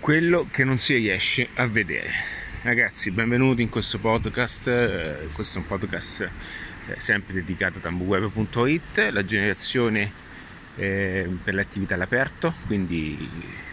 [0.00, 2.10] quello che non si riesce a vedere.
[2.62, 4.68] Ragazzi, benvenuti in questo podcast.
[4.68, 6.30] Eh, questo è un podcast eh,
[6.98, 10.12] sempre dedicato a tambuweb.it, la generazione
[10.76, 13.28] eh, per le attività all'aperto, quindi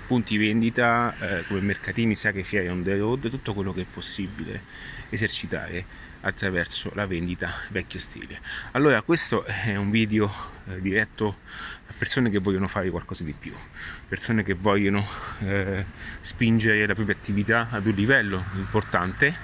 [0.05, 4.61] punti vendita eh, come mercatini, saghe, fiere on the road, tutto quello che è possibile
[5.09, 8.39] esercitare attraverso la vendita vecchio stile.
[8.71, 10.32] Allora, questo è un video
[10.68, 11.38] eh, diretto
[11.88, 13.54] a persone che vogliono fare qualcosa di più,
[14.07, 15.05] persone che vogliono
[15.41, 15.86] eh,
[16.21, 19.37] spingere la propria attività ad un livello importante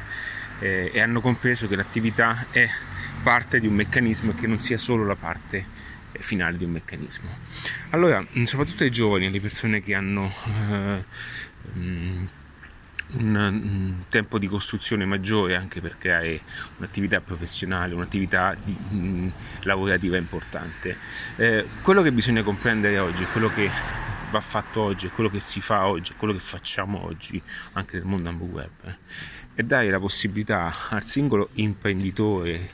[0.60, 2.68] eh, e hanno compreso che l'attività è
[3.24, 5.90] parte di un meccanismo e che non sia solo la parte
[6.20, 7.30] finale di un meccanismo.
[7.90, 11.06] Allora, soprattutto ai giovani, alle persone che hanno eh,
[11.74, 12.28] mh,
[13.14, 16.42] un, un, tempo di costruzione maggiore anche per creare
[16.78, 20.98] un'attività professionale, un'attività di, mh, lavorativa importante.
[21.36, 23.70] Eh, quello che bisogna comprendere oggi, quello che
[24.32, 27.42] va fatto oggi, quello che si fa oggi, quello che facciamo oggi
[27.74, 28.96] anche nel mondo Web, eh,
[29.54, 32.70] è dare la possibilità al singolo imprenditore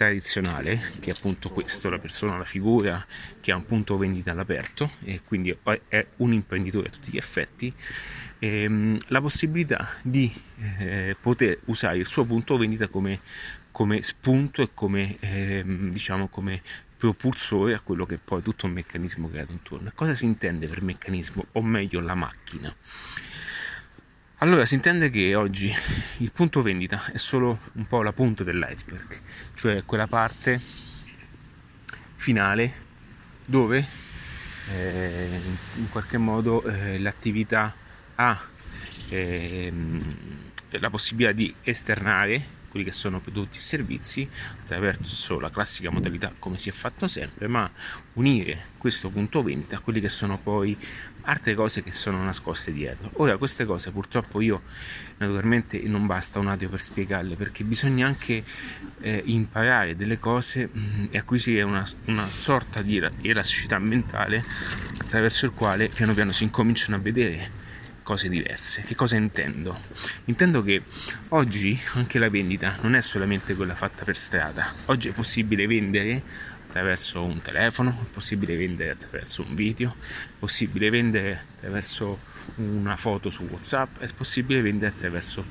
[0.00, 3.04] tradizionale, che è appunto questo, la persona, la figura
[3.38, 5.54] che ha un punto vendita all'aperto e quindi
[5.88, 7.70] è un imprenditore a tutti gli effetti,
[8.38, 10.32] ehm, la possibilità di
[10.78, 13.20] eh, poter usare il suo punto vendita come,
[13.70, 16.62] come spunto e come, ehm, diciamo, come
[16.96, 19.92] propulsore a quello che è poi tutto un meccanismo creato intorno.
[19.94, 22.74] Cosa si intende per meccanismo, o meglio la macchina?
[24.42, 25.70] Allora si intende che oggi
[26.18, 29.20] il punto vendita è solo un po' la punta dell'iceberg,
[29.52, 30.58] cioè quella parte
[32.14, 32.72] finale
[33.44, 33.86] dove
[34.72, 35.40] eh,
[35.76, 37.74] in qualche modo eh, l'attività
[38.14, 38.40] ha
[39.10, 39.72] eh,
[40.70, 44.28] la possibilità di esternare quelli che sono prodotti e servizi
[44.62, 47.70] attraverso la classica modalità come si è fatto sempre, ma
[48.14, 50.76] unire questo punto vendita a quelli che sono poi
[51.22, 53.10] altre cose che sono nascoste dietro.
[53.14, 54.62] Ora queste cose purtroppo io
[55.18, 58.42] naturalmente non basta un audio per spiegarle perché bisogna anche
[59.00, 64.42] eh, imparare delle cose mh, mm, e acquisire una, una sorta di elasticità mentale
[64.98, 67.59] attraverso il quale piano piano si incominciano a vedere
[68.02, 68.82] cose diverse.
[68.82, 69.78] Che cosa intendo?
[70.26, 70.82] Intendo che
[71.28, 74.74] oggi anche la vendita non è solamente quella fatta per strada.
[74.86, 76.22] Oggi è possibile vendere
[76.66, 82.18] attraverso un telefono, è possibile vendere attraverso un video, è possibile vendere attraverso
[82.56, 85.44] una foto su WhatsApp, è possibile vendere attraverso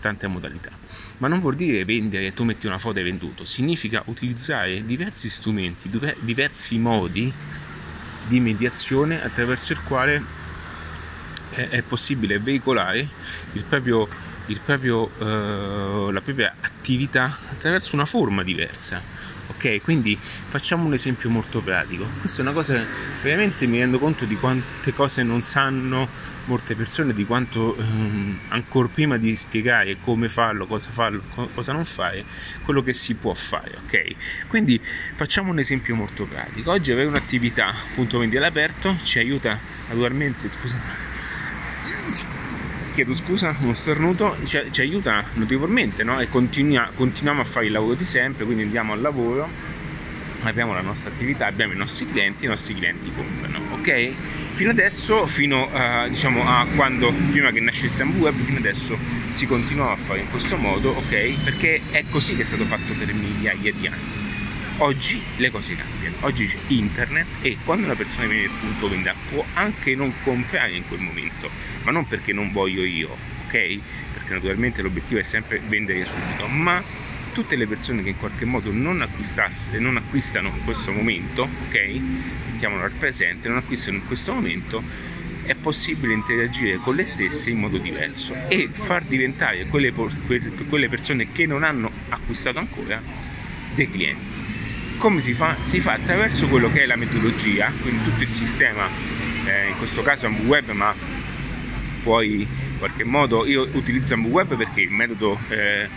[0.00, 0.70] tante modalità.
[1.18, 5.90] Ma non vuol dire vendere tu metti una foto e venduto, significa utilizzare diversi strumenti,
[6.20, 7.32] diversi modi
[8.26, 10.44] di mediazione attraverso il quale
[11.56, 13.08] è, è possibile veicolare
[13.52, 14.08] il proprio,
[14.46, 19.24] il proprio, eh, la propria attività attraverso una forma diversa.
[19.48, 22.04] Ok, quindi facciamo un esempio molto pratico.
[22.20, 22.84] Questa è una cosa
[23.22, 28.88] veramente mi rendo conto di quante cose non sanno molte persone, di quanto ehm, ancora
[28.88, 32.24] prima di spiegare come farlo, cosa farlo, co- cosa non fare,
[32.64, 33.78] quello che si può fare.
[33.84, 34.80] Ok, quindi
[35.14, 36.72] facciamo un esempio molto pratico.
[36.72, 41.15] Oggi avere un'attività appunto vendi all'aperto ci aiuta naturalmente, scusate
[42.96, 46.18] chiedo scusa, uno stornuto, ci, ci aiuta notevolmente no?
[46.18, 49.46] e continua, continuiamo a fare il lavoro di sempre, quindi andiamo al lavoro,
[50.44, 54.12] abbiamo la nostra attività, abbiamo i nostri clienti, i nostri clienti comprano, ok?
[54.54, 58.96] Fino adesso, fino a, diciamo, a quando, prima che nascesse Ambu Web, fino adesso
[59.30, 61.44] si continuava a fare in questo modo, ok?
[61.44, 64.25] Perché è così che è stato fatto per migliaia di anni
[64.78, 69.14] Oggi le cose cambiano, oggi c'è internet e quando una persona viene al punto vendita
[69.30, 71.48] può anche non comprare in quel momento,
[71.82, 73.08] ma non perché non voglio io,
[73.46, 73.78] ok?
[74.12, 76.82] Perché naturalmente l'obiettivo è sempre vendere subito, ma
[77.32, 82.00] tutte le persone che in qualche modo non acquistasse, non acquistano in questo momento, ok?
[82.50, 84.82] Mettiamolo al presente, non acquistano in questo momento,
[85.44, 89.90] è possibile interagire con le stesse in modo diverso e far diventare quelle,
[90.68, 93.00] quelle persone che non hanno acquistato ancora
[93.74, 94.35] dei clienti.
[94.98, 95.56] Come si fa?
[95.60, 98.88] Si fa attraverso quello che è la metodologia, quindi tutto il sistema,
[99.44, 100.94] eh, in questo caso AmbuWeb, ma
[102.02, 105.88] poi in qualche modo io utilizzo AmbuWeb perché è il metodo eh,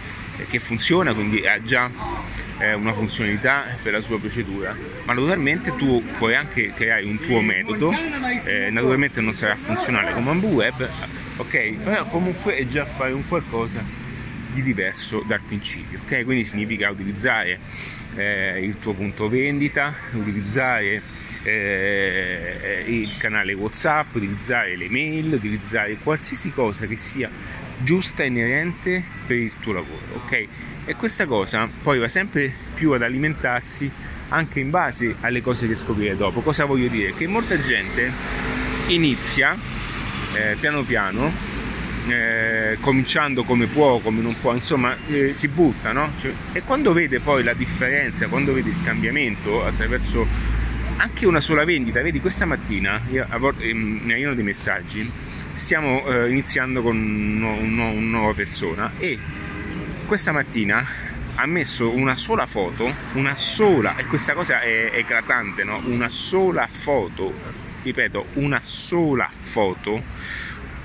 [0.50, 1.89] che funziona, quindi ha già
[2.59, 4.75] eh, una funzionalità per la sua procedura,
[5.06, 7.91] ma naturalmente tu puoi anche creare un tuo metodo,
[8.44, 10.89] eh, naturalmente non sarà funzionale come AmbuWeb,
[11.38, 11.74] ok?
[11.83, 13.99] Però comunque è già fare un qualcosa
[14.54, 16.24] di diverso dal principio, ok?
[16.24, 17.60] Quindi significa utilizzare
[18.16, 21.01] eh, il tuo punto vendita, utilizzare
[21.44, 27.30] eh, il canale WhatsApp, utilizzare le mail, utilizzare qualsiasi cosa che sia
[27.81, 30.48] giusta e inerente per il tuo lavoro, ok?
[30.86, 33.90] E questa cosa poi va sempre più ad alimentarsi
[34.30, 36.42] anche in base alle cose che scoprire dopo.
[36.42, 37.13] Cosa voglio dire?
[37.13, 38.12] Che molta gente
[38.88, 39.56] inizia
[40.34, 41.31] eh, piano piano,
[42.11, 46.09] eh, cominciando come può, come non può, insomma eh, si butta, no?
[46.19, 50.25] Cioè, e quando vede poi la differenza, quando vede il cambiamento attraverso
[50.97, 53.25] anche una sola vendita, vedi questa mattina io,
[53.59, 55.09] eh, mi arrivano dei messaggi,
[55.53, 59.17] stiamo eh, iniziando con un, un, una nuova persona e
[60.05, 60.85] questa mattina
[61.35, 65.81] ha messo una sola foto, una sola, e questa cosa è eclatante, no?
[65.85, 67.33] Una sola foto,
[67.81, 70.03] ripeto, una sola foto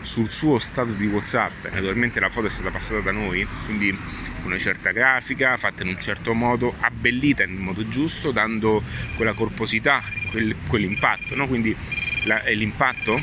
[0.04, 1.66] sul suo stato di WhatsApp.
[1.72, 3.96] Naturalmente la foto è stata passata da noi, quindi
[4.44, 8.82] una certa grafica, fatta in un certo modo, abbellita in modo giusto, dando
[9.16, 11.34] quella corposità, quel, quell'impatto.
[11.34, 11.48] No?
[11.48, 11.74] Quindi
[12.24, 13.18] la, l'impatto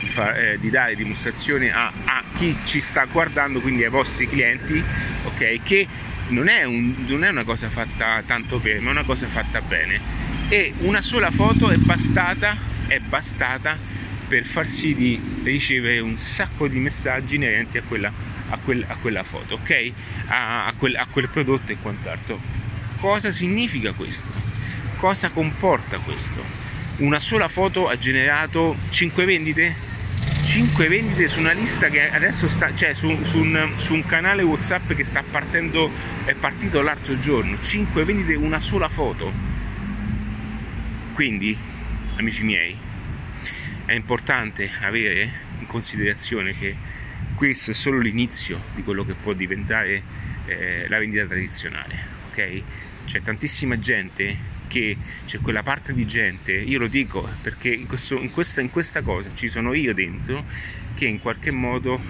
[0.00, 4.26] di, far, eh, di, dare dimostrazione a, a, chi ci sta guardando, quindi ai vostri
[4.26, 4.82] clienti,
[5.24, 5.62] ok?
[5.62, 5.86] Che
[6.28, 10.00] non è, un, non è una cosa fatta tanto per, ma una cosa fatta bene.
[10.48, 12.56] E una sola foto è bastata,
[12.86, 14.00] è bastata
[14.32, 18.10] per far sì di ricevere un sacco di messaggi inerenti a quella,
[18.48, 19.92] a quel, a quella foto, ok?
[20.28, 22.40] A, a, quel, a quel prodotto e quant'altro.
[22.96, 24.32] Cosa significa questo?
[24.96, 26.42] Cosa comporta questo?
[27.00, 29.74] Una sola foto ha generato 5 vendite?
[30.44, 34.42] 5 vendite su una lista che adesso sta, cioè su, su, un, su, un, canale
[34.42, 35.90] WhatsApp che sta partendo,
[36.24, 37.60] è partito l'altro giorno.
[37.60, 39.30] 5 vendite una sola foto.
[41.12, 41.54] Quindi,
[42.16, 42.90] amici miei,
[43.84, 46.76] è importante avere in considerazione che
[47.34, 50.02] questo è solo l'inizio di quello che può diventare
[50.46, 51.96] eh, la vendita tradizionale,
[52.30, 52.62] ok?
[53.06, 54.96] C'è tantissima gente che
[55.26, 59.02] c'è quella parte di gente, io lo dico perché in, questo, in, questa, in questa,
[59.02, 60.44] cosa ci sono io dentro
[60.94, 62.00] che in qualche modo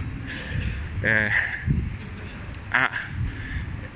[1.00, 1.30] eh,
[2.68, 2.90] ha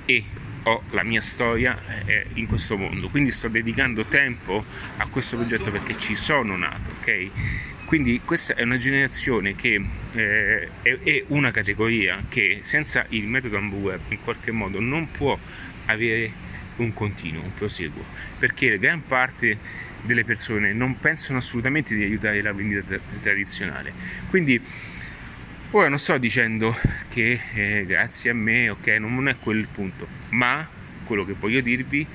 [0.05, 0.25] e
[0.69, 4.65] ho la mia storia eh, in questo mondo, quindi sto dedicando tempo
[4.97, 7.31] a questo progetto perché ci sono nato, ok?
[7.85, 9.81] Quindi questa è una generazione che
[10.13, 15.39] eh, è, è, una categoria che senza il metodo Web in qualche modo non può
[15.87, 16.33] avere
[16.77, 18.05] un continuo, un proseguo,
[18.39, 19.59] perché gran parte
[20.03, 23.93] delle persone non pensano assolutamente di aiutare la vendita tradizionale.
[24.31, 24.61] Quindi
[25.71, 26.77] ora non sto dicendo
[27.09, 30.67] che eh, grazie a me, ok, non è quel punto, ma
[31.05, 32.06] quello che voglio dirvi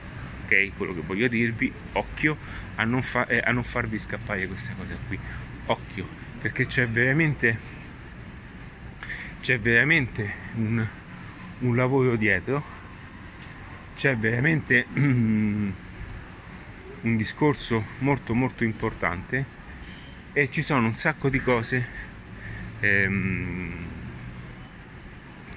[0.52, 0.76] ok?
[0.76, 2.38] Quello che voglio dirvi, occhio
[2.76, 5.18] a non, fa- eh, a non farvi scappare questa cosa qui
[5.66, 6.08] occhio
[6.40, 7.80] perché c'è veramente
[9.40, 10.86] c'è veramente un,
[11.60, 12.80] un lavoro dietro
[13.96, 15.74] c'è veramente un
[17.02, 19.60] discorso molto molto importante
[20.34, 21.88] e ci sono un sacco di cose
[22.80, 23.91] ehm,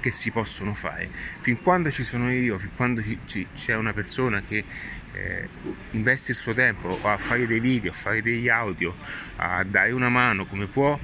[0.04, 1.08] che si possono fare
[1.40, 4.62] fin quando ci sono io fin quando ci, ci, c'è una persona che
[5.14, 5.48] eh,
[5.92, 8.94] investe il suo tempo a fare dei video, a fare degli audio,
[9.36, 10.98] a dare una mano come può,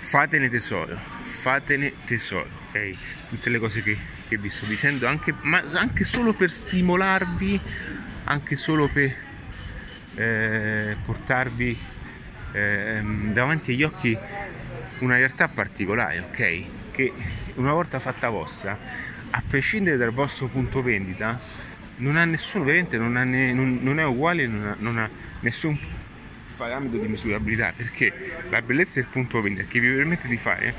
[0.00, 2.94] fatene tesoro, fatene tesoro, ok?
[3.30, 3.96] Tutte le cose che,
[4.28, 7.60] che vi sto dicendo, anche, ma anche solo per stimolarvi,
[8.24, 9.14] anche solo per
[10.16, 11.78] eh, portarvi
[12.52, 13.02] eh,
[13.32, 14.18] davanti agli occhi
[14.98, 16.64] una realtà particolare, ok?
[16.90, 17.12] Che
[17.58, 18.78] una volta fatta vostra,
[19.30, 21.38] a prescindere dal vostro punto vendita,
[21.96, 25.10] non ha nessuno, veramente non, ha ne, non, non è uguale, non ha, non ha,
[25.40, 25.78] nessun
[26.56, 28.12] parametro di misurabilità, perché
[28.48, 30.74] la bellezza del punto vendita che vi permette di fare,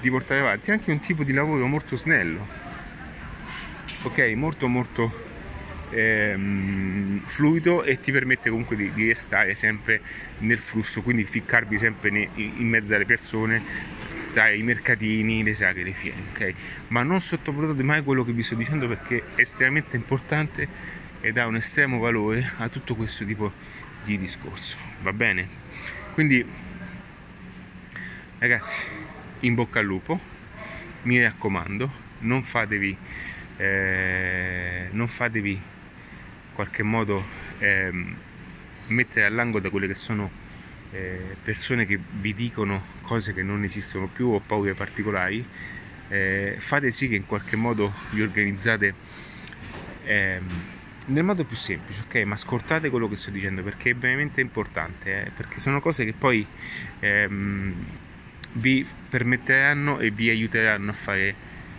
[0.00, 2.46] di portare avanti anche un tipo di lavoro molto snello,
[4.02, 5.30] ok, molto molto
[5.90, 10.00] ehm, fluido e ti permette comunque di, di, restare sempre
[10.38, 13.62] nel flusso, quindi ficcarvi sempre ne, in mezzo alle persone,
[14.32, 16.54] tra i mercatini, le sagre, le fiere, ok?
[16.88, 20.66] Ma non sottovalutate mai quello che vi sto dicendo perché è estremamente importante
[21.20, 23.52] ed ha un estremo valore a tutto questo tipo
[24.04, 25.46] di discorso, va bene?
[26.14, 26.44] Quindi
[28.38, 28.80] ragazzi,
[29.40, 30.18] in bocca al lupo,
[31.02, 32.96] mi raccomando, non fatevi,
[33.58, 35.60] eh, non fatevi in
[36.54, 37.24] qualche modo
[37.58, 37.90] eh,
[38.86, 40.41] mettere all'angolo da quelle che sono
[40.92, 45.44] eh, persone che vi dicono cose che non esistono più o paure particolari,
[46.08, 48.94] eh, fate sì che in qualche modo vi organizzate
[50.04, 50.40] eh,
[51.06, 52.14] nel modo più semplice, ok?
[52.26, 56.12] Ma ascoltate quello che sto dicendo perché è veramente importante, eh, perché sono cose che
[56.12, 56.46] poi
[57.00, 57.74] ehm,
[58.52, 61.34] vi permetteranno e vi aiuteranno a fare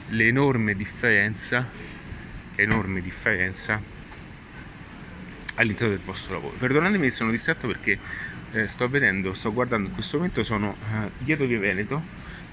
[0.09, 1.69] l'enorme differenza,
[2.55, 3.81] enorme differenza
[5.55, 6.55] all'interno del vostro lavoro.
[6.57, 7.99] Perdonatemi se sono distratto perché
[8.53, 12.01] eh, sto vedendo, sto guardando in questo momento sono eh, dietro Via Veneto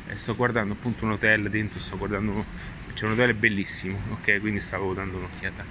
[0.09, 2.45] e sto guardando appunto un hotel dentro, sto guardando
[2.95, 4.40] c'è un hotel bellissimo, ok?
[4.40, 5.64] Quindi stavo dando un'occhiata.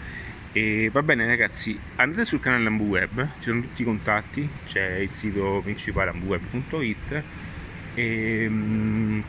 [0.52, 4.96] E va bene ragazzi, andate sul canale Ambu Web, ci sono tutti i contatti, c'è
[4.96, 7.24] il sito principale ambuweb.it
[7.96, 9.24] E, um,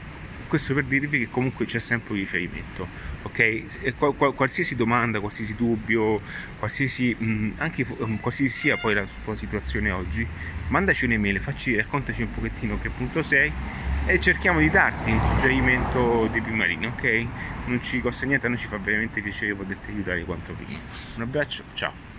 [0.50, 2.88] questo per dirvi che comunque c'è sempre un riferimento,
[3.22, 3.94] ok?
[4.34, 6.20] qualsiasi domanda, qualsiasi dubbio,
[6.58, 10.26] qualsiasi, mh, anche um, qualsiasi sia poi la tua situazione oggi,
[10.68, 13.52] mandaci un'email, facci, raccontaci un pochettino che punto sei
[14.06, 17.26] e cerchiamo di darti un suggerimento di prima ok?
[17.66, 20.80] Non ci costa niente, a noi ci fa veramente piacere poterti aiutare quanto prima.
[21.14, 22.09] Un abbraccio, ciao!